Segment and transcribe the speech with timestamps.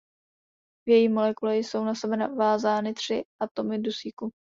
[0.87, 4.31] V její molekule jsou na sebe vázány tři atomy dusíku.